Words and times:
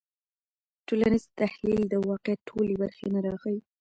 ټولنیز 0.87 1.23
تحلیل 1.41 1.81
د 1.89 1.93
واقعیت 2.07 2.39
ټولې 2.49 2.75
برخې 2.81 3.05
نه 3.13 3.19
راښيي. 3.25 3.59